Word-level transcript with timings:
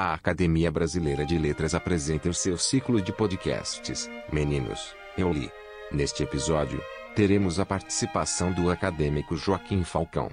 A 0.00 0.14
Academia 0.14 0.70
Brasileira 0.70 1.26
de 1.26 1.36
Letras 1.36 1.74
apresenta 1.74 2.28
o 2.28 2.32
seu 2.32 2.56
ciclo 2.56 3.02
de 3.02 3.12
podcasts, 3.12 4.08
Meninos, 4.32 4.94
eu 5.16 5.32
li. 5.32 5.50
Neste 5.90 6.22
episódio, 6.22 6.80
teremos 7.16 7.58
a 7.58 7.66
participação 7.66 8.52
do 8.52 8.70
acadêmico 8.70 9.36
Joaquim 9.36 9.82
Falcão. 9.82 10.30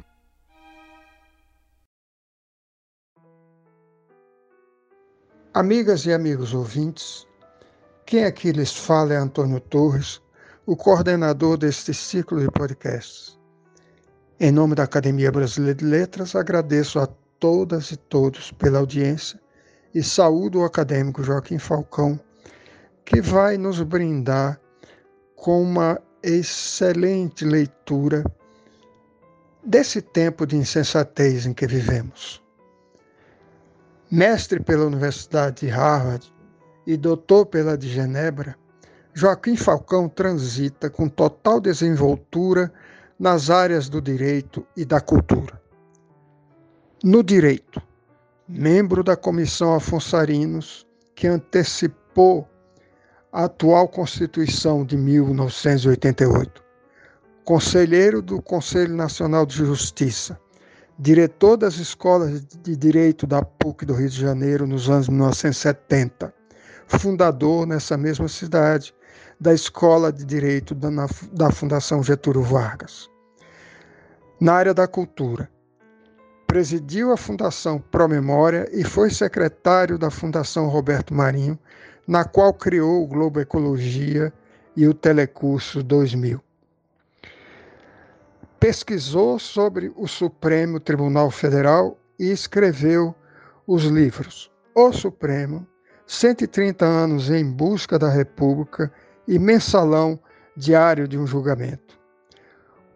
Amigas 5.52 6.06
e 6.06 6.14
amigos 6.14 6.54
ouvintes, 6.54 7.28
quem 8.06 8.24
aqui 8.24 8.52
lhes 8.52 8.72
fala 8.72 9.16
é 9.16 9.18
Antônio 9.18 9.60
Torres, 9.60 10.22
o 10.64 10.76
coordenador 10.76 11.58
deste 11.58 11.92
ciclo 11.92 12.40
de 12.40 12.52
podcasts. 12.52 13.36
Em 14.40 14.52
nome 14.52 14.76
da 14.76 14.84
Academia 14.84 15.32
Brasileira 15.32 15.74
de 15.74 15.86
Letras, 15.86 16.36
agradeço 16.36 17.00
a 17.00 17.08
todas 17.40 17.90
e 17.90 17.98
todos 17.98 18.52
pela 18.52 18.78
audiência 18.78 19.44
e 19.96 20.04
saúdo 20.04 20.60
o 20.60 20.66
acadêmico 20.66 21.24
Joaquim 21.24 21.58
Falcão, 21.58 22.20
que 23.06 23.22
vai 23.22 23.58
nos 23.58 23.82
brindar 23.82 24.60
com 25.38 25.64
uma 25.64 26.02
excelente 26.22 27.46
leitura 27.46 28.22
desse 29.64 30.02
tempo 30.02 30.46
de 30.46 30.58
insensatez 30.58 31.46
em 31.46 31.54
que 31.54 31.66
vivemos. 31.66 32.44
Mestre 34.12 34.60
pela 34.60 34.86
Universidade 34.86 35.62
de 35.62 35.68
Harvard 35.68 36.30
e 36.86 36.98
doutor 36.98 37.46
pela 37.46 37.78
de 37.78 37.88
Genebra, 37.88 38.58
Joaquim 39.14 39.56
Falcão 39.56 40.10
transita 40.10 40.90
com 40.90 41.08
total 41.08 41.62
desenvoltura 41.62 42.70
nas 43.18 43.50
áreas 43.50 43.88
do 43.88 44.02
direito 44.02 44.68
e 44.76 44.84
da 44.84 45.00
cultura. 45.00 45.62
No 47.02 47.24
direito, 47.24 47.82
membro 48.48 49.04
da 49.04 49.16
Comissão 49.16 49.74
Afonsarinos, 49.74 50.86
que 51.16 51.28
antecipou 51.28 52.48
a 53.32 53.46
atual 53.46 53.88
Constituição 53.88 54.86
de 54.86 54.96
1988, 54.96 56.64
conselheiro 57.44 58.22
do 58.22 58.42
Conselho 58.42 58.96
Nacional 58.96 59.46
de 59.46 59.58
Justiça, 59.58 60.40
diretor 61.00 61.58
das 61.58 61.76
escolas 61.76 62.46
de 62.46 62.76
direito 62.76 63.26
da 63.26 63.42
PUC 63.42 63.86
do 63.86 63.94
Rio 63.94 64.10
de 64.10 64.22
Janeiro 64.22 64.68
nos 64.68 64.90
anos 64.90 65.10
1970, 65.10 66.34
fundador 66.88 67.66
nessa 67.66 67.98
mesma 67.98 68.28
cidade 68.28 68.94
da 69.42 69.54
Escola 69.54 70.14
de 70.14 70.24
Direito 70.24 70.76
da 71.34 71.52
Fundação 71.52 72.04
Getúlio 72.04 72.44
Vargas. 72.44 73.10
Na 74.40 74.54
área 74.54 74.74
da 74.74 74.88
cultura, 74.88 75.50
presidiu 76.56 77.12
a 77.12 77.18
Fundação 77.18 77.82
Promemória 77.92 78.70
e 78.72 78.82
foi 78.82 79.10
secretário 79.10 79.98
da 79.98 80.10
Fundação 80.10 80.70
Roberto 80.70 81.14
Marinho, 81.14 81.60
na 82.08 82.24
qual 82.24 82.54
criou 82.54 83.04
o 83.04 83.08
Globo 83.08 83.42
Ecologia 83.42 84.32
e 84.74 84.88
o 84.88 84.94
Telecurso 84.94 85.84
2000. 85.84 86.42
Pesquisou 88.58 89.38
sobre 89.38 89.92
o 89.98 90.08
Supremo 90.08 90.80
Tribunal 90.80 91.30
Federal 91.30 92.00
e 92.18 92.32
escreveu 92.32 93.14
os 93.68 93.84
livros 93.84 94.50
O 94.74 94.94
Supremo, 94.94 95.68
130 96.08 96.86
anos 96.86 97.30
em 97.30 97.44
busca 97.52 98.00
da 98.00 98.08
República 98.08 98.90
e 99.28 99.38
Mensalão 99.38 100.18
Diário 100.56 101.06
de 101.06 101.18
um 101.18 101.28
Julgamento. 101.28 102.00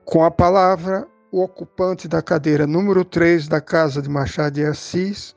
Com 0.06 0.24
a 0.24 0.32
palavra, 0.32 1.06
o 1.32 1.44
ocupante 1.44 2.08
da 2.08 2.22
cadeira 2.22 2.66
número 2.66 3.06
3 3.06 3.48
da 3.48 3.62
Casa 3.62 4.02
de 4.02 4.10
Machado 4.10 4.56
de 4.56 4.66
Assis, 4.66 5.36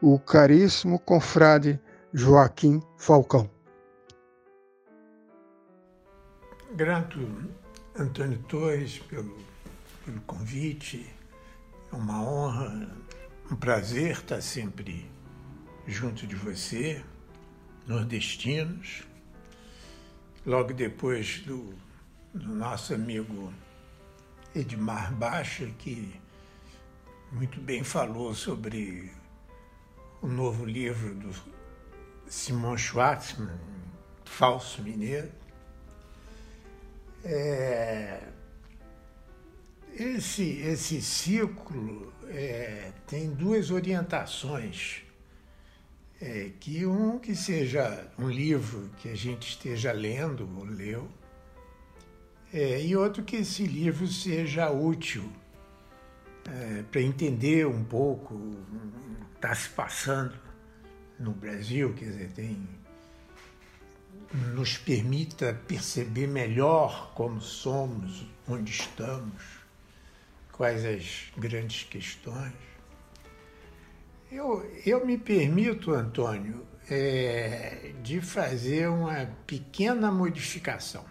o 0.00 0.18
caríssimo 0.18 0.98
confrade 0.98 1.80
Joaquim 2.12 2.80
Falcão. 2.96 3.50
Grato, 6.74 7.18
Antônio 7.96 8.38
Torres, 8.48 8.98
pelo, 8.98 9.36
pelo 10.04 10.20
convite. 10.22 11.12
É 11.92 11.96
uma 11.96 12.22
honra, 12.22 12.88
um 13.50 13.56
prazer 13.56 14.12
estar 14.12 14.40
sempre 14.40 15.08
junto 15.86 16.26
de 16.26 16.34
você, 16.34 17.02
nordestinos. 17.86 19.02
Logo 20.46 20.72
depois 20.72 21.40
do, 21.40 21.74
do 22.32 22.54
nosso 22.54 22.94
amigo 22.94 23.52
Edmar 24.54 25.12
Baixa, 25.12 25.66
que 25.78 26.14
muito 27.32 27.60
bem 27.60 27.82
falou 27.82 28.32
sobre 28.34 29.10
o 30.22 30.28
novo 30.28 30.64
livro 30.64 31.12
do 31.16 31.30
Simon 32.28 32.76
Schwartzman, 32.76 33.58
Falso 34.24 34.80
Mineiro. 34.80 35.32
É, 37.24 38.22
esse, 39.92 40.60
esse 40.60 41.02
ciclo 41.02 42.12
é, 42.28 42.92
tem 43.08 43.30
duas 43.30 43.72
orientações. 43.72 45.02
É, 46.20 46.52
que 46.60 46.86
um 46.86 47.18
que 47.18 47.34
seja 47.34 48.08
um 48.16 48.30
livro 48.30 48.88
que 48.98 49.08
a 49.08 49.16
gente 49.16 49.48
esteja 49.50 49.90
lendo 49.90 50.48
ou 50.56 50.64
leu, 50.64 51.10
é, 52.54 52.80
e 52.80 52.96
outro 52.96 53.24
que 53.24 53.34
esse 53.34 53.66
livro 53.66 54.06
seja 54.06 54.70
útil 54.70 55.28
é, 56.48 56.84
para 56.84 57.00
entender 57.00 57.66
um 57.66 57.82
pouco 57.82 58.34
o 58.34 58.64
que 59.32 59.34
está 59.34 59.52
se 59.52 59.68
passando 59.70 60.38
no 61.18 61.32
Brasil, 61.32 61.92
quer 61.94 62.04
dizer, 62.04 62.30
tem, 62.30 62.68
nos 64.54 64.78
permita 64.78 65.60
perceber 65.66 66.28
melhor 66.28 67.12
como 67.14 67.40
somos, 67.40 68.24
onde 68.46 68.70
estamos, 68.70 69.42
quais 70.52 70.84
as 70.84 71.32
grandes 71.36 71.82
questões. 71.82 72.52
Eu, 74.30 74.64
eu 74.86 75.04
me 75.04 75.18
permito, 75.18 75.92
Antônio, 75.92 76.64
é, 76.88 77.92
de 78.00 78.20
fazer 78.20 78.88
uma 78.88 79.26
pequena 79.44 80.12
modificação. 80.12 81.04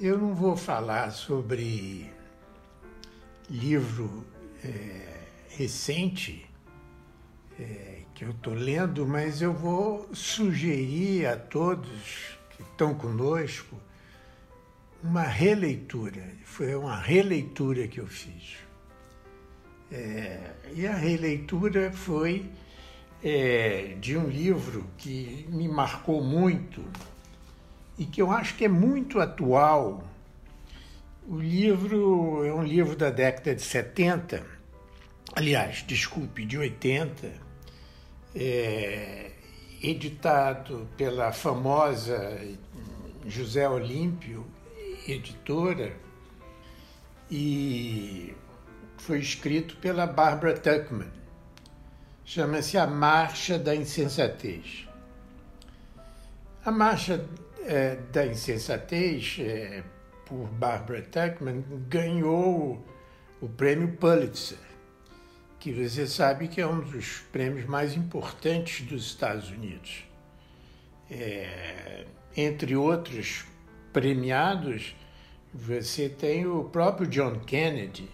Eu 0.00 0.18
não 0.18 0.34
vou 0.34 0.56
falar 0.56 1.12
sobre 1.12 2.10
livro 3.48 4.24
é, 4.64 5.20
recente 5.50 6.44
é, 7.60 8.00
que 8.12 8.24
eu 8.24 8.30
estou 8.30 8.54
lendo, 8.54 9.06
mas 9.06 9.40
eu 9.40 9.52
vou 9.52 10.08
sugerir 10.12 11.26
a 11.26 11.36
todos 11.36 12.36
que 12.50 12.62
estão 12.62 12.92
conosco 12.94 13.76
uma 15.00 15.22
releitura. 15.22 16.28
Foi 16.42 16.74
uma 16.74 16.96
releitura 16.96 17.86
que 17.86 18.00
eu 18.00 18.08
fiz. 18.08 18.56
É, 19.92 20.54
e 20.74 20.88
a 20.88 20.96
releitura 20.96 21.92
foi 21.92 22.50
é, 23.22 23.96
de 24.00 24.16
um 24.16 24.28
livro 24.28 24.84
que 24.98 25.46
me 25.50 25.68
marcou 25.68 26.20
muito 26.20 26.82
e 27.98 28.04
que 28.04 28.20
eu 28.20 28.30
acho 28.30 28.56
que 28.56 28.64
é 28.64 28.68
muito 28.68 29.20
atual. 29.20 30.02
O 31.26 31.38
livro 31.38 32.44
é 32.44 32.52
um 32.52 32.62
livro 32.62 32.96
da 32.96 33.10
década 33.10 33.54
de 33.54 33.62
70, 33.62 34.44
aliás, 35.34 35.82
desculpe, 35.86 36.44
de 36.44 36.58
80, 36.58 37.32
é, 38.34 39.30
editado 39.82 40.88
pela 40.96 41.32
famosa 41.32 42.40
José 43.26 43.68
Olímpio, 43.68 44.44
editora, 45.08 45.96
e 47.30 48.34
foi 48.98 49.18
escrito 49.18 49.76
pela 49.76 50.06
Barbara 50.06 50.54
Tuckman. 50.54 51.10
Chama-se 52.24 52.76
A 52.78 52.86
Marcha 52.86 53.58
da 53.58 53.74
Insensatez. 53.74 54.88
A 56.64 56.70
Marcha 56.70 57.26
é, 57.64 57.96
da 58.12 58.26
Insensatez, 58.26 59.38
é, 59.40 59.82
por 60.26 60.46
Barbara 60.48 61.02
Tuckman, 61.02 61.64
ganhou 61.88 62.84
o 63.40 63.48
prêmio 63.48 63.96
Pulitzer, 63.96 64.58
que 65.58 65.72
você 65.72 66.06
sabe 66.06 66.48
que 66.48 66.60
é 66.60 66.66
um 66.66 66.80
dos 66.80 67.18
prêmios 67.32 67.66
mais 67.66 67.94
importantes 67.94 68.86
dos 68.86 69.06
Estados 69.06 69.50
Unidos. 69.50 70.04
É, 71.10 72.04
entre 72.36 72.74
outros 72.76 73.44
premiados, 73.92 74.94
você 75.52 76.08
tem 76.08 76.46
o 76.46 76.64
próprio 76.64 77.06
John 77.06 77.38
Kennedy, 77.40 78.08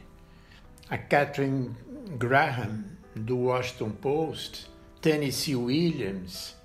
a 0.89 0.99
Catherine 0.99 1.71
Graham, 2.19 2.85
do 3.15 3.39
Washington 3.39 3.91
Post, 3.91 4.71
Tennessee 5.01 5.57
Williams, 5.57 6.57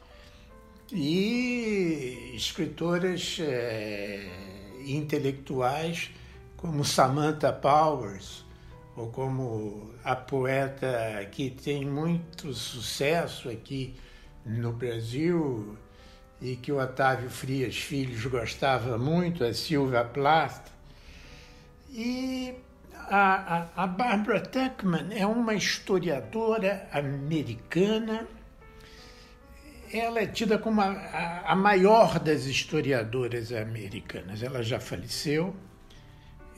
e 0.95 2.33
escritoras 2.35 3.37
é, 3.41 4.27
intelectuais 4.85 6.09
como 6.55 6.85
Samantha 6.85 7.51
Powers 7.51 8.45
ou 8.95 9.07
como 9.09 9.93
a 10.03 10.15
poeta 10.15 11.27
que 11.31 11.49
tem 11.49 11.85
muito 11.85 12.53
sucesso 12.53 13.49
aqui 13.49 13.95
no 14.45 14.71
Brasil 14.71 15.77
e 16.41 16.55
que 16.55 16.71
o 16.71 16.79
Otávio 16.81 17.29
Frias 17.29 17.77
Filhos 17.77 18.25
gostava 18.25 18.97
muito, 18.97 19.43
a 19.43 19.53
Silvia 19.53 20.03
Plath. 20.03 20.71
E 21.89 22.53
a, 23.09 23.69
a, 23.75 23.83
a 23.83 23.87
Barbara 23.87 24.41
Tuckman 24.41 25.07
é 25.11 25.25
uma 25.25 25.53
historiadora 25.53 26.87
americana. 26.91 28.27
Ela 29.91 30.21
é 30.21 30.25
tida 30.25 30.57
como 30.57 30.81
a, 30.81 30.87
a, 30.87 31.51
a 31.51 31.55
maior 31.55 32.19
das 32.19 32.45
historiadoras 32.45 33.51
americanas. 33.51 34.41
Ela 34.41 34.63
já 34.63 34.79
faleceu, 34.79 35.55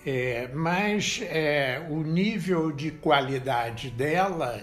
é, 0.06 0.47
mas 0.53 1.21
é, 1.24 1.85
o 1.89 2.01
nível 2.03 2.71
de 2.71 2.91
qualidade 2.91 3.89
dela 3.89 4.62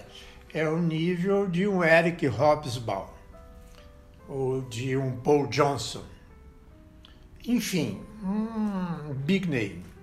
é 0.53 0.69
o 0.69 0.79
nível 0.79 1.49
de 1.49 1.67
um 1.67 1.83
Eric 1.85 2.27
Hobsbawm 2.27 3.09
ou 4.29 4.63
de 4.63 4.97
um 4.97 5.17
Paul 5.17 5.47
Johnson. 5.49 6.05
Enfim, 7.47 8.01
um 8.23 9.13
big 9.15 9.49
name 9.49 9.95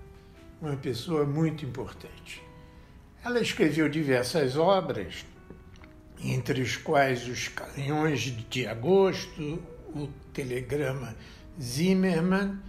uma 0.62 0.78
pessoa 0.78 1.26
muito 1.26 1.66
importante. 1.66 2.42
Ela 3.26 3.42
escreveu 3.42 3.90
diversas 3.90 4.56
obras, 4.56 5.26
entre 6.24 6.62
as 6.62 6.78
quais 6.78 7.28
Os 7.28 7.48
Canhões 7.48 8.22
de 8.50 8.68
Agosto, 8.68 9.62
o 9.96 10.08
Telegrama 10.34 11.16
Zimmermann. 11.60 12.60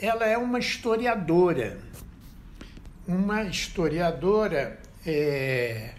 Ela 0.00 0.26
é 0.26 0.36
uma 0.36 0.58
historiadora, 0.58 1.80
uma 3.06 3.44
historiadora 3.44 4.80
é, 5.04 5.94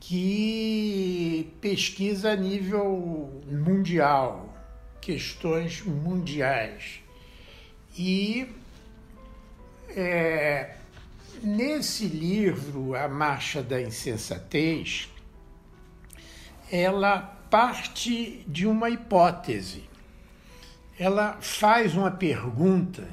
que 0.00 1.52
pesquisa 1.60 2.32
a 2.32 2.36
nível 2.36 3.42
mundial, 3.50 4.54
questões 5.00 5.82
mundiais. 5.82 7.00
E 7.96 8.46
é, 9.88 10.74
nesse 11.42 12.06
livro, 12.06 12.94
A 12.94 13.08
Marcha 13.08 13.62
da 13.62 13.80
Insensatez, 13.80 15.08
ela 16.70 17.20
parte 17.50 18.44
de 18.48 18.66
uma 18.66 18.90
hipótese. 18.90 19.84
Ela 20.98 21.38
faz 21.40 21.94
uma 21.94 22.10
pergunta 22.10 23.08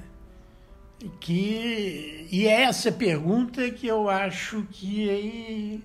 que 1.19 2.27
e 2.31 2.47
é 2.47 2.63
essa 2.63 2.91
pergunta 2.91 3.69
que 3.71 3.87
eu 3.87 4.09
acho 4.09 4.67
que 4.71 5.83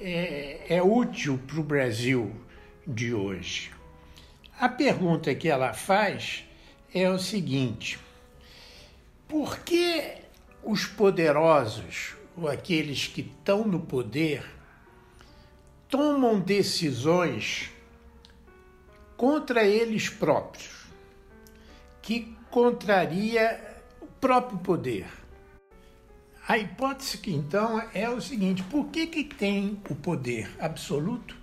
é, 0.00 0.76
é, 0.76 0.82
útil 0.82 1.38
para 1.46 1.60
o 1.60 1.62
Brasil 1.62 2.34
de 2.86 3.14
hoje. 3.14 3.70
A 4.58 4.68
pergunta 4.68 5.34
que 5.34 5.48
ela 5.48 5.72
faz 5.72 6.44
é 6.94 7.08
o 7.08 7.18
seguinte: 7.18 7.98
por 9.28 9.58
que 9.60 10.14
os 10.62 10.84
poderosos, 10.84 12.14
ou 12.36 12.48
aqueles 12.48 13.06
que 13.06 13.22
estão 13.22 13.66
no 13.66 13.80
poder, 13.80 14.59
tomam 15.90 16.40
decisões 16.40 17.70
contra 19.16 19.64
eles 19.64 20.08
próprios, 20.08 20.86
que 22.00 22.36
contraria 22.50 23.60
o 24.00 24.06
próprio 24.06 24.58
poder? 24.58 25.06
A 26.48 26.58
hipótese 26.58 27.18
que 27.18 27.32
então 27.32 27.82
é 27.92 28.08
o 28.08 28.20
seguinte: 28.20 28.62
por 28.62 28.86
que, 28.86 29.06
que 29.06 29.24
tem 29.24 29.80
o 29.88 29.94
poder 29.94 30.50
absoluto 30.58 31.36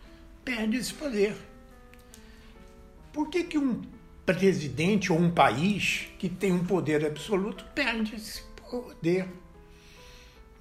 perde 0.44 0.78
esse 0.78 0.94
poder? 0.94 1.36
Por 3.14 3.30
que, 3.30 3.44
que 3.44 3.58
um 3.58 3.82
presidente 4.28 5.10
ou 5.14 5.18
um 5.18 5.32
país 5.32 6.10
que 6.20 6.28
tem 6.28 6.52
um 6.52 6.66
poder 6.66 7.06
absoluto 7.06 7.64
perde 7.74 8.14
esse 8.18 8.44
poder. 8.70 9.26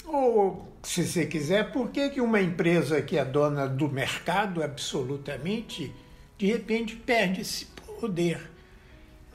Ou, 0.07 0.69
se 0.83 1.05
você 1.05 1.27
quiser, 1.27 1.73
por 1.73 1.91
que, 1.91 2.11
que 2.11 2.21
uma 2.21 2.41
empresa 2.41 3.03
que 3.03 3.19
é 3.19 3.25
dona 3.25 3.69
do 3.69 3.89
mercado 3.89 4.63
absolutamente, 4.63 5.93
de 6.39 6.47
repente 6.47 6.95
perde 6.95 7.41
esse 7.41 7.67
poder? 7.67 8.51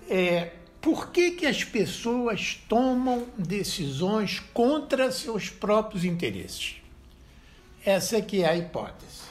É, 0.10 0.52
por 0.80 1.12
que, 1.12 1.32
que 1.32 1.46
as 1.46 1.64
pessoas 1.64 2.56
tomam 2.68 3.28
decisões 3.38 4.40
contra 4.54 5.12
seus 5.12 5.50
próprios 5.50 6.06
interesses? 6.06 6.78
Essa 7.86 8.22
que 8.22 8.44
é 8.44 8.50
a 8.50 8.56
hipótese. 8.56 9.22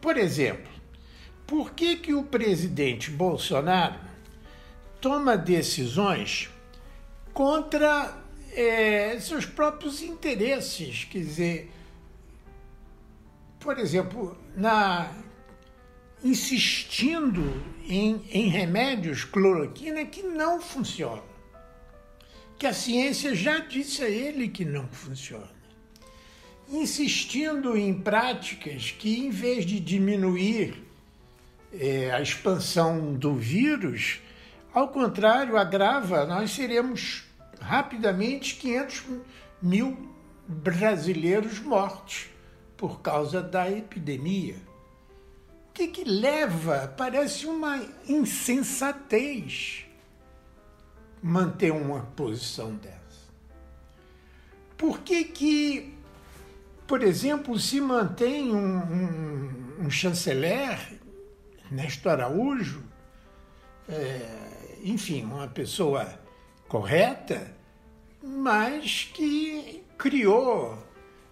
Por 0.00 0.16
exemplo, 0.16 0.70
por 1.46 1.72
que, 1.72 1.96
que 1.96 2.14
o 2.14 2.22
presidente 2.22 3.10
Bolsonaro 3.10 3.98
toma 5.00 5.36
decisões 5.36 6.48
contra 7.32 8.14
é, 8.52 9.18
seus 9.20 9.46
próprios 9.46 10.02
interesses. 10.02 11.04
Quer 11.04 11.18
dizer, 11.18 11.70
por 13.58 13.78
exemplo, 13.78 14.36
na 14.56 15.12
insistindo 16.22 17.62
em, 17.88 18.22
em 18.30 18.48
remédios 18.48 19.24
cloroquina 19.24 20.04
que 20.04 20.22
não 20.22 20.60
funcionam, 20.60 21.24
que 22.58 22.66
a 22.66 22.74
ciência 22.74 23.34
já 23.34 23.58
disse 23.58 24.02
a 24.02 24.08
ele 24.08 24.48
que 24.48 24.64
não 24.64 24.86
funciona, 24.88 25.50
insistindo 26.68 27.76
em 27.76 27.94
práticas 27.94 28.90
que, 28.90 29.18
em 29.18 29.30
vez 29.30 29.64
de 29.64 29.80
diminuir 29.80 30.84
é, 31.72 32.10
a 32.10 32.20
expansão 32.20 33.14
do 33.14 33.34
vírus, 33.34 34.20
ao 34.74 34.88
contrário, 34.88 35.56
agrava, 35.56 36.26
nós 36.26 36.50
seremos 36.50 37.24
rapidamente 37.60 38.56
500 38.56 39.04
mil 39.62 40.10
brasileiros 40.46 41.60
mortos 41.60 42.28
por 42.76 43.00
causa 43.00 43.42
da 43.42 43.70
epidemia. 43.70 44.56
O 45.68 45.72
que, 45.72 45.88
que 45.88 46.04
leva? 46.04 46.92
Parece 46.96 47.46
uma 47.46 47.80
insensatez 48.08 49.86
manter 51.22 51.70
uma 51.70 52.00
posição 52.16 52.74
dessa. 52.74 52.98
Por 54.76 55.00
que, 55.00 55.24
que 55.24 56.00
por 56.90 57.04
exemplo, 57.04 57.56
se 57.56 57.80
mantém 57.80 58.52
um, 58.52 58.78
um, 58.78 59.84
um 59.86 59.90
chanceler, 59.90 60.98
Néstor 61.70 62.14
Araújo, 62.14 62.82
é, 63.88 64.78
enfim, 64.82 65.22
uma 65.22 65.46
pessoa 65.46 66.19
correta, 66.70 67.52
mas 68.22 69.10
que 69.12 69.82
criou 69.98 70.78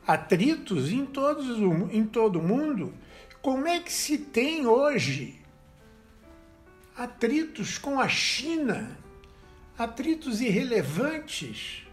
atritos 0.05 0.91
em, 0.91 1.07
todos, 1.07 1.47
em 1.93 2.05
todo 2.05 2.41
o 2.41 2.43
mundo. 2.43 2.93
Como 3.41 3.69
é 3.69 3.79
que 3.79 3.93
se 3.93 4.19
tem 4.19 4.67
hoje 4.67 5.41
atritos 6.97 7.79
com 7.79 8.01
a 8.01 8.09
China, 8.09 8.99
atritos 9.79 10.41
irrelevantes 10.41 11.87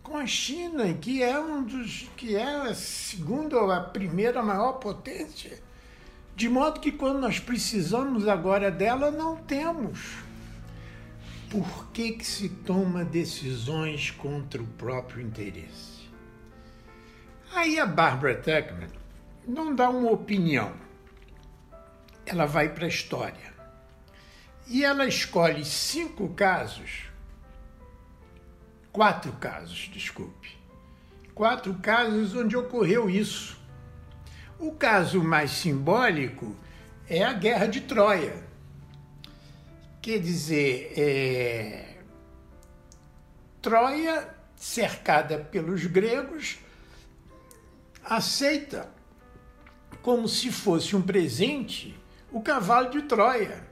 com 0.00 0.16
a 0.16 0.24
China, 0.24 0.94
que 0.94 1.24
é 1.24 1.40
um 1.40 1.64
dos 1.64 2.08
que 2.16 2.36
é 2.36 2.54
a 2.54 2.72
segunda 2.72 3.60
ou 3.60 3.68
a 3.72 3.80
primeira 3.80 4.44
maior 4.44 4.74
potência, 4.74 5.60
de 6.36 6.48
modo 6.48 6.78
que 6.78 6.92
quando 6.92 7.18
nós 7.18 7.40
precisamos 7.40 8.28
agora 8.28 8.70
dela 8.70 9.10
não 9.10 9.36
temos 9.38 10.29
por 11.50 11.88
que, 11.88 12.12
que 12.12 12.24
se 12.24 12.48
toma 12.48 13.04
decisões 13.04 14.12
contra 14.12 14.62
o 14.62 14.66
próprio 14.66 15.20
interesse? 15.20 16.08
Aí 17.52 17.80
a 17.80 17.84
Barbara 17.84 18.36
Tuckman 18.36 18.88
não 19.46 19.74
dá 19.74 19.90
uma 19.90 20.12
opinião, 20.12 20.72
ela 22.24 22.46
vai 22.46 22.68
para 22.68 22.84
a 22.84 22.88
história. 22.88 23.50
E 24.68 24.84
ela 24.84 25.04
escolhe 25.04 25.64
cinco 25.64 26.28
casos, 26.28 27.06
quatro 28.92 29.32
casos, 29.32 29.90
desculpe, 29.92 30.56
quatro 31.34 31.74
casos 31.74 32.36
onde 32.36 32.56
ocorreu 32.56 33.10
isso. 33.10 33.58
O 34.56 34.70
caso 34.72 35.24
mais 35.24 35.50
simbólico 35.50 36.54
é 37.08 37.24
a 37.24 37.32
Guerra 37.32 37.66
de 37.66 37.80
Troia 37.80 38.49
Quer 40.02 40.18
dizer, 40.18 40.92
é, 40.96 41.96
Troia, 43.60 44.34
cercada 44.56 45.38
pelos 45.38 45.84
gregos, 45.84 46.58
aceita 48.02 48.90
como 50.00 50.26
se 50.26 50.50
fosse 50.50 50.96
um 50.96 51.02
presente 51.02 51.98
o 52.32 52.40
cavalo 52.40 52.90
de 52.90 53.02
Troia 53.02 53.66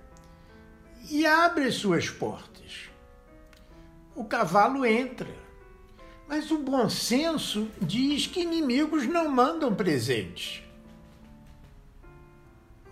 e 1.08 1.24
abre 1.24 1.70
suas 1.70 2.10
portas. 2.10 2.90
O 4.14 4.24
cavalo 4.24 4.84
entra. 4.84 5.32
Mas 6.26 6.50
o 6.50 6.58
bom 6.58 6.90
senso 6.90 7.70
diz 7.80 8.26
que 8.26 8.40
inimigos 8.40 9.06
não 9.06 9.30
mandam 9.30 9.74
presentes. 9.74 10.62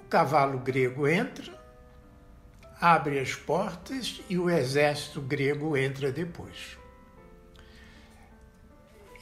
O 0.02 0.09
cavalo 0.09 0.59
grego 0.59 1.07
entra, 1.07 1.52
abre 2.80 3.18
as 3.18 3.35
portas 3.35 4.21
e 4.28 4.38
o 4.38 4.50
exército 4.50 5.21
grego 5.21 5.76
entra 5.76 6.12
depois. 6.12 6.78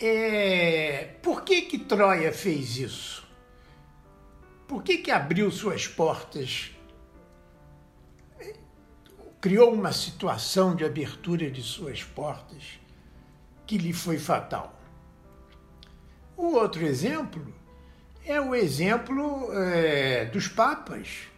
É... 0.00 1.16
Por 1.22 1.42
que 1.42 1.62
que 1.62 1.78
Troia 1.78 2.32
fez 2.32 2.76
isso? 2.76 3.26
Por 4.66 4.82
que 4.82 4.98
que 4.98 5.10
abriu 5.10 5.50
suas 5.50 5.86
portas? 5.86 6.70
Criou 9.40 9.72
uma 9.72 9.92
situação 9.92 10.74
de 10.74 10.84
abertura 10.84 11.50
de 11.50 11.62
suas 11.62 12.02
portas 12.02 12.80
que 13.66 13.78
lhe 13.78 13.92
foi 13.92 14.18
fatal. 14.18 14.78
O 16.36 16.54
outro 16.54 16.84
exemplo 16.84 17.54
é 18.24 18.40
o 18.40 18.54
exemplo 18.54 19.52
é, 19.52 20.24
dos 20.26 20.48
papas. 20.48 21.28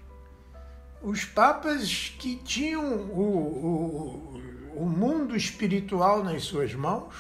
Os 1.03 1.25
papas 1.25 2.15
que 2.19 2.37
tinham 2.37 2.85
o, 2.85 4.41
o, 4.77 4.83
o 4.83 4.87
mundo 4.87 5.37
espiritual 5.37 6.25
nas 6.25 6.45
suas 6.45 6.75
mãos, 6.75 7.15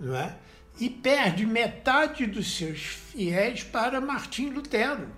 não 0.00 0.16
é? 0.16 0.36
e 0.78 0.90
perde 0.90 1.46
metade 1.46 2.26
dos 2.26 2.56
seus 2.56 2.80
fiéis 2.80 3.62
para 3.62 4.00
Martim 4.00 4.50
Lutero. 4.50 5.08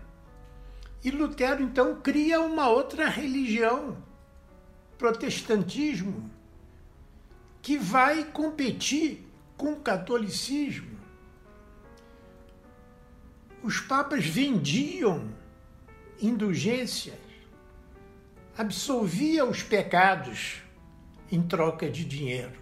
E 1.03 1.11
Lutero 1.11 1.63
então 1.63 2.01
cria 2.01 2.41
uma 2.41 2.69
outra 2.69 3.09
religião, 3.09 3.97
protestantismo, 4.97 6.31
que 7.61 7.77
vai 7.77 8.25
competir 8.25 9.27
com 9.57 9.73
o 9.73 9.81
catolicismo. 9.81 10.99
Os 13.63 13.81
papas 13.81 14.25
vendiam 14.25 15.29
indulgências, 16.21 17.19
absolviam 18.59 19.51
os 19.51 19.63
pecados 19.63 20.65
em 21.31 21.41
troca 21.41 21.89
de 21.89 22.05
dinheiro. 22.05 22.59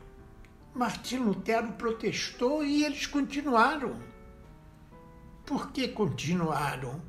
Martim 0.75 1.21
Lutero 1.21 1.73
protestou 1.73 2.63
e 2.63 2.85
eles 2.85 3.07
continuaram. 3.07 3.97
Por 5.47 5.73
que 5.73 5.89
continuaram 5.89 7.01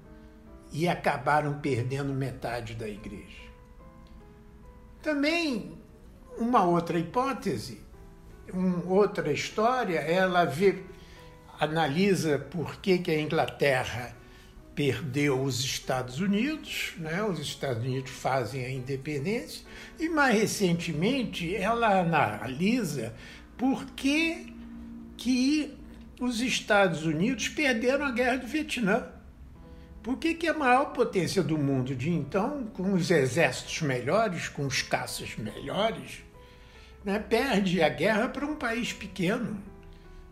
e 0.72 0.88
acabaram 0.88 1.60
perdendo 1.60 2.13
metade 2.13 2.75
da 2.75 2.88
igreja? 2.88 3.51
Também 5.01 5.77
uma 6.38 6.63
outra 6.63 6.98
hipótese, 6.98 7.82
uma 8.53 8.86
outra 8.86 9.34
história, 9.34 10.00
ela 10.00 10.46
vê, 10.46 10.82
analisa 11.60 12.39
por 12.39 12.77
que, 12.77 13.00
que 13.00 13.12
a 13.12 13.20
Inglaterra 13.20 14.15
perdeu 14.78 15.42
os 15.42 15.62
Estados 15.62 16.20
Unidos, 16.20 16.94
né? 17.00 17.24
os 17.24 17.40
Estados 17.40 17.84
Unidos 17.84 18.12
fazem 18.12 18.64
a 18.64 18.70
independência, 18.70 19.66
e 20.00 20.08
mais 20.08 20.40
recentemente 20.40 21.56
ela 21.56 22.00
analisa 22.00 23.12
por 23.58 23.84
que, 23.96 24.54
que 25.18 25.76
os 26.22 26.42
Estados 26.42 27.04
Unidos 27.08 27.50
perderam 27.50 28.06
a 28.06 28.12
guerra 28.12 28.38
do 28.38 28.46
Vietnã. 28.46 29.08
Por 30.04 30.20
que, 30.20 30.36
que 30.36 30.48
a 30.48 30.54
maior 30.54 30.94
potência 30.94 31.42
do 31.42 31.58
mundo 31.58 31.96
de 31.96 32.12
então, 32.12 32.68
com 32.68 32.94
os 32.94 33.10
exércitos 33.10 33.82
melhores, 33.82 34.48
com 34.48 34.68
os 34.68 34.84
caças 34.84 35.36
melhores, 35.38 36.24
né, 37.04 37.18
perde 37.18 37.82
a 37.82 37.90
guerra 37.90 38.30
para 38.30 38.46
um 38.46 38.56
país 38.56 38.94
pequeno, 38.94 39.60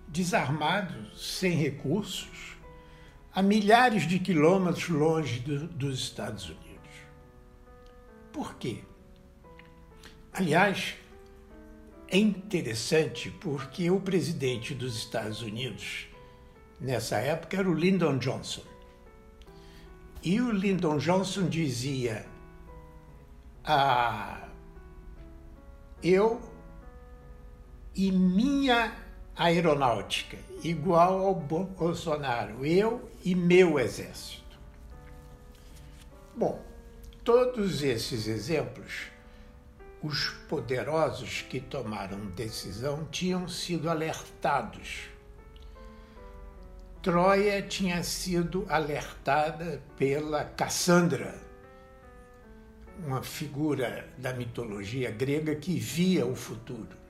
desarmado, 0.08 0.94
sem 1.18 1.54
recursos, 1.56 2.55
a 3.36 3.42
milhares 3.42 4.08
de 4.08 4.18
quilômetros 4.18 4.88
longe 4.88 5.42
do, 5.42 5.68
dos 5.68 6.00
Estados 6.00 6.46
Unidos? 6.46 6.66
Por 8.32 8.56
quê? 8.56 8.80
Aliás, 10.32 10.96
é 12.08 12.18
interessante 12.18 13.30
porque 13.30 13.92
o 13.92 14.00
presidente 14.00 14.74
dos 14.74 14.96
Estados 14.96 15.42
Unidos, 15.42 16.08
nessa 16.80 17.18
época, 17.18 17.58
era 17.58 17.70
o 17.70 17.74
Lyndon 17.74 18.18
Johnson. 18.20 18.64
E 20.24 20.40
o 20.40 20.52
Lyndon 20.52 20.98
Johnson 20.98 21.48
dizia: 21.50 22.26
ah, 23.66 24.48
Eu 26.02 26.42
e 27.94 28.12
minha 28.12 29.05
aeronáutica, 29.36 30.38
igual 30.64 31.26
ao 31.26 31.36
Bolsonaro, 31.36 32.66
eu 32.66 33.10
e 33.24 33.36
meu 33.36 33.78
exército. 33.80 34.44
Bom, 36.36 36.64
todos 37.24 37.82
esses 37.84 38.28
exemplos 38.28 39.16
os 40.06 40.30
poderosos 40.48 41.42
que 41.42 41.60
tomaram 41.60 42.28
decisão 42.28 43.06
tinham 43.06 43.48
sido 43.48 43.90
alertados. 43.90 45.10
Troia 47.02 47.62
tinha 47.62 48.04
sido 48.04 48.66
alertada 48.70 49.82
pela 49.98 50.44
Cassandra, 50.44 51.40
uma 53.04 53.24
figura 53.24 54.08
da 54.18 54.34
mitologia 54.34 55.10
grega 55.10 55.56
que 55.56 55.80
via 55.80 56.26
o 56.26 56.36
futuro. 56.36 57.05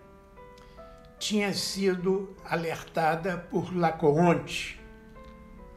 Tinha 1.18 1.54
sido 1.54 2.36
alertada 2.44 3.38
por 3.50 3.76
Lacoonte, 3.76 4.80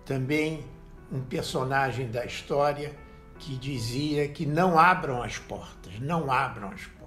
também 0.04 0.64
um 1.11 1.21
personagem 1.21 2.11
da 2.11 2.25
história 2.25 2.95
que 3.38 3.57
dizia 3.57 4.28
que 4.28 4.45
não 4.45 4.78
abram 4.78 5.23
as 5.23 5.38
portas, 5.38 5.99
não 6.00 6.30
abram 6.30 6.68
as 6.71 6.83
portas. 6.83 6.99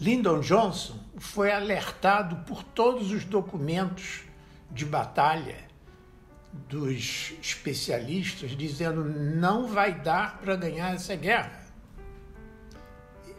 Lyndon 0.00 0.40
Johnson 0.40 0.98
foi 1.16 1.50
alertado 1.50 2.36
por 2.44 2.62
todos 2.62 3.12
os 3.12 3.24
documentos 3.24 4.22
de 4.70 4.84
batalha 4.84 5.56
dos 6.68 7.34
especialistas, 7.40 8.50
dizendo 8.50 9.04
não 9.04 9.66
vai 9.66 9.94
dar 9.94 10.38
para 10.38 10.56
ganhar 10.56 10.94
essa 10.94 11.14
guerra. 11.14 11.64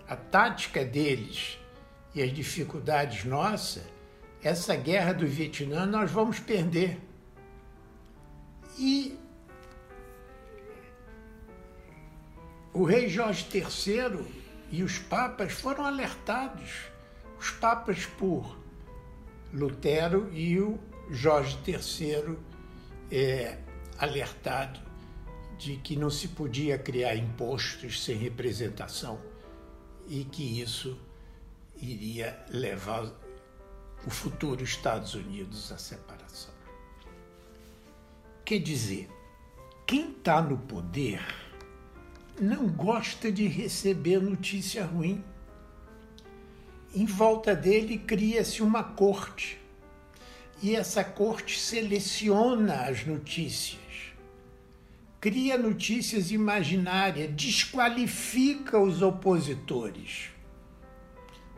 A 0.07 0.15
tática 0.15 0.85
deles 0.85 1.59
e 2.17 2.23
as 2.23 2.33
dificuldades 2.33 3.25
nossas, 3.25 3.83
essa 4.41 4.75
guerra 4.75 5.13
do 5.13 5.27
Vietnã 5.27 5.85
nós 5.85 6.09
vamos 6.09 6.39
perder. 6.39 6.99
E 8.75 9.15
o 12.73 12.83
rei 12.83 13.07
Jorge 13.07 13.45
III 13.53 14.25
e 14.71 14.81
os 14.81 14.97
papas 14.97 15.53
foram 15.53 15.85
alertados. 15.85 16.85
Os 17.39 17.51
papas 17.51 18.07
por 18.07 18.57
Lutero 19.53 20.33
e 20.33 20.59
o 20.59 20.79
Jorge 21.11 21.55
III 21.67 22.35
é, 23.11 23.59
alertado 23.99 24.79
de 25.59 25.77
que 25.77 25.95
não 25.95 26.09
se 26.09 26.29
podia 26.29 26.79
criar 26.79 27.15
impostos 27.15 28.03
sem 28.03 28.17
representação 28.17 29.19
e 30.07 30.23
que 30.23 30.59
isso 30.59 30.99
iria 31.81 32.37
levar 32.49 33.11
o 34.05 34.09
futuro 34.09 34.63
Estados 34.63 35.13
Unidos 35.13 35.71
à 35.71 35.77
separação. 35.77 36.53
Quer 38.45 38.59
dizer, 38.59 39.09
quem 39.85 40.11
está 40.11 40.41
no 40.41 40.57
poder 40.57 41.21
não 42.39 42.67
gosta 42.67 43.31
de 43.31 43.47
receber 43.47 44.21
notícia 44.21 44.85
ruim. 44.85 45.23
Em 46.93 47.05
volta 47.05 47.55
dele 47.55 47.97
cria-se 47.97 48.61
uma 48.61 48.83
corte. 48.83 49.59
E 50.61 50.75
essa 50.75 51.03
corte 51.03 51.59
seleciona 51.59 52.85
as 52.85 53.05
notícias, 53.05 53.79
cria 55.21 55.55
notícias 55.55 56.31
imaginárias, 56.31 57.31
desqualifica 57.35 58.79
os 58.79 59.03
opositores. 59.03 60.29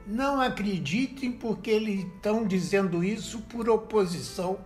Não 0.09 0.41
acreditem 0.41 1.31
porque 1.31 1.69
eles 1.69 2.03
estão 2.03 2.45
dizendo 2.45 3.03
isso 3.03 3.39
por 3.41 3.69
oposição. 3.69 4.59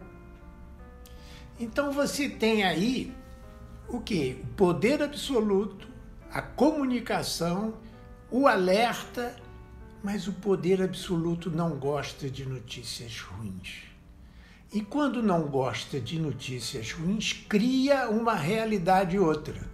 Então 1.60 1.92
você 1.92 2.28
tem 2.28 2.64
aí 2.64 3.14
o 3.88 4.00
que? 4.00 4.42
O 4.44 4.48
poder 4.56 5.04
absoluto 5.04 5.94
a 6.34 6.42
comunicação, 6.42 7.76
o 8.32 8.48
alerta, 8.48 9.36
mas 10.04 10.28
o 10.28 10.34
poder 10.34 10.82
absoluto 10.82 11.52
não 11.52 11.78
gosta 11.78 12.28
de 12.28 12.44
notícias 12.44 13.20
ruins. 13.20 13.84
E 14.74 14.82
quando 14.82 15.22
não 15.22 15.44
gosta 15.44 16.00
de 16.02 16.18
notícias 16.18 16.92
ruins, 16.92 17.34
cria 17.48 18.10
uma 18.10 18.34
realidade 18.34 19.20
outra. 19.20 19.72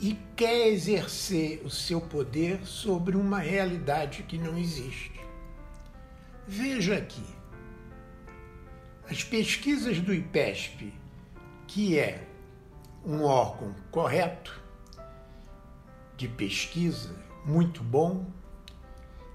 E 0.00 0.18
quer 0.36 0.68
exercer 0.68 1.62
o 1.64 1.70
seu 1.70 2.00
poder 2.00 2.66
sobre 2.66 3.16
uma 3.16 3.38
realidade 3.38 4.22
que 4.24 4.36
não 4.36 4.58
existe. 4.58 5.20
Veja 6.46 6.96
aqui. 6.96 7.24
As 9.08 9.24
pesquisas 9.24 10.00
do 10.00 10.12
IPESP, 10.12 10.92
que 11.66 11.98
é 11.98 12.26
um 13.04 13.22
órgão 13.22 13.74
correto 13.90 14.60
de 16.16 16.28
pesquisa, 16.28 17.14
muito 17.44 17.82
bom, 17.82 18.26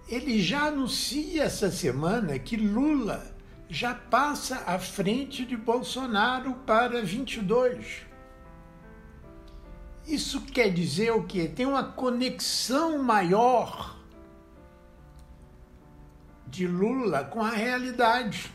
ele 0.08 0.42
já 0.42 0.66
anuncia 0.66 1.44
essa 1.44 1.72
semana 1.72 2.38
que 2.38 2.58
Lula 2.58 3.34
já 3.70 3.96
passa 3.96 4.64
à 4.68 4.78
frente 4.78 5.46
de 5.46 5.56
Bolsonaro 5.56 6.54
para 6.66 7.02
22. 7.02 8.11
Isso 10.08 10.42
quer 10.42 10.74
dizer 10.74 11.12
o 11.12 11.24
quê? 11.24 11.48
Tem 11.48 11.66
uma 11.66 11.84
conexão 11.84 13.02
maior 13.02 13.98
de 16.48 16.68
Lula 16.68 17.24
com 17.24 17.42
a 17.42 17.50
realidade. 17.50 18.52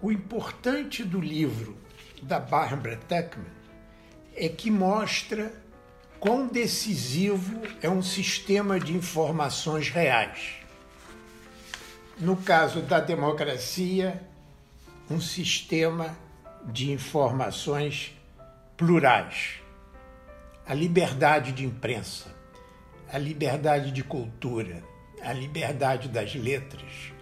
O 0.00 0.12
importante 0.12 1.02
do 1.02 1.20
livro 1.20 1.76
da 2.22 2.38
Barbara 2.38 2.96
Tuckman 2.96 3.50
é 4.34 4.48
que 4.48 4.70
mostra 4.70 5.52
quão 6.20 6.46
decisivo 6.46 7.60
é 7.82 7.90
um 7.90 8.02
sistema 8.02 8.78
de 8.78 8.96
informações 8.96 9.88
reais. 9.88 10.54
No 12.20 12.36
caso 12.36 12.80
da 12.80 13.00
democracia, 13.00 14.22
um 15.10 15.20
sistema 15.20 16.16
de 16.66 16.92
informações 16.92 18.14
plurais. 18.76 19.60
A 20.66 20.74
liberdade 20.74 21.52
de 21.52 21.64
imprensa, 21.64 22.34
a 23.10 23.18
liberdade 23.18 23.90
de 23.90 24.04
cultura, 24.04 24.82
a 25.22 25.32
liberdade 25.32 26.08
das 26.08 26.34
letras, 26.34 27.12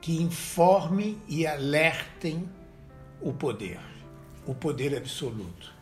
que 0.00 0.20
informem 0.22 1.20
e 1.28 1.46
alertem 1.46 2.48
o 3.20 3.32
poder, 3.32 3.80
o 4.46 4.54
poder 4.54 4.96
absoluto, 4.96 5.72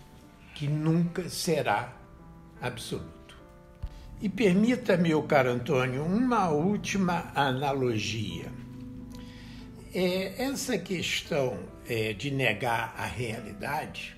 que 0.54 0.66
nunca 0.66 1.28
será 1.28 1.92
absoluto. 2.60 3.36
E 4.20 4.28
permita, 4.28 4.96
meu 4.96 5.22
caro 5.22 5.50
Antônio, 5.50 6.02
uma 6.02 6.48
última 6.48 7.30
analogia. 7.34 8.50
É, 9.92 10.42
essa 10.42 10.78
questão 10.78 11.58
é, 11.88 12.12
de 12.12 12.30
negar 12.30 12.94
a 12.96 13.06
realidade, 13.06 14.16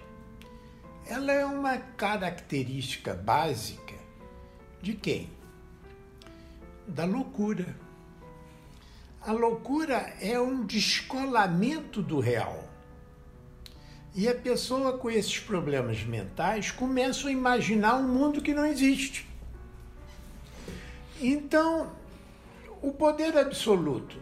ela 1.07 1.33
é 1.33 1.45
uma 1.45 1.79
característica 1.79 3.15
básica 3.15 3.95
de 4.83 4.95
quem? 4.95 5.29
Da 6.87 7.05
loucura. 7.05 7.77
A 9.21 9.33
loucura 9.33 10.15
é 10.21 10.39
um 10.39 10.65
descolamento 10.65 12.03
do 12.03 12.21
real. 12.21 12.69
E 14.15 14.29
a 14.29 14.35
pessoa 14.35 14.97
com 14.97 15.11
esses 15.11 15.39
problemas 15.39 16.03
mentais 16.03 16.71
começa 16.71 17.29
a 17.29 17.33
imaginar 17.33 17.97
um 17.97 18.09
mundo 18.09 18.41
que 18.41 18.55
não 18.55 18.65
existe. 18.65 19.29
Então, 21.21 21.93
o 22.81 22.93
poder 22.93 23.37
absoluto, 23.37 24.17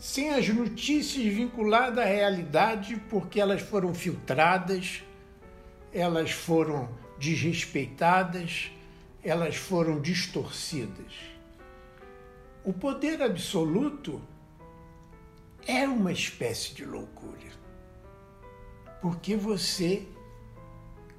sem 0.00 0.30
as 0.30 0.48
notícias 0.48 1.32
vinculadas 1.32 1.98
à 1.98 2.04
realidade, 2.04 2.96
porque 3.08 3.40
elas 3.40 3.62
foram 3.62 3.94
filtradas, 3.94 5.04
elas 5.92 6.32
foram 6.32 6.88
desrespeitadas, 7.18 8.72
elas 9.22 9.54
foram 9.54 10.00
distorcidas. 10.00 11.12
O 12.64 12.72
poder 12.72 13.22
absoluto 13.22 14.20
é 15.66 15.86
uma 15.86 16.10
espécie 16.10 16.74
de 16.74 16.84
loucura 16.84 17.60
porque 19.00 19.34
você 19.34 20.06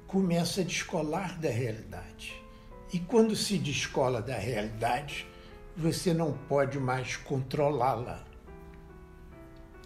começa 0.06 0.60
a 0.60 0.64
descolar 0.64 1.38
da 1.38 1.50
realidade. 1.50 2.40
E 2.92 3.00
quando 3.00 3.34
se 3.34 3.58
descola 3.58 4.20
da 4.22 4.36
realidade, 4.36 5.26
você 5.76 6.12
não 6.14 6.32
pode 6.32 6.78
mais 6.78 7.16
controlá-la. 7.16 8.24